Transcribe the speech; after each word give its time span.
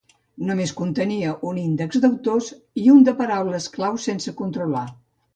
Només 0.45 0.71
contenia 0.77 1.33
un 1.49 1.59
índex 1.63 1.99
d'autors 2.05 2.47
i 2.83 2.85
un 2.93 3.03
de 3.09 3.13
paraules 3.19 3.67
clau 3.77 3.99
sense 4.07 4.33
controlar. 4.41 4.83